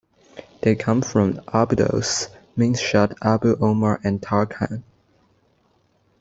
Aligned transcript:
They 0.63 0.73
come 0.73 1.03
from 1.03 1.41
Abydos, 1.49 2.29
Minshat 2.57 3.15
Abu 3.21 3.55
Omar 3.61 4.01
and 4.03 4.19
Tarkhan. 4.19 4.81